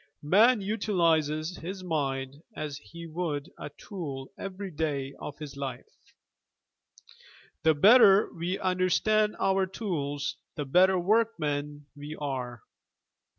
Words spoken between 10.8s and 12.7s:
workmen we are.